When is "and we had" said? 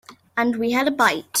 0.35-0.87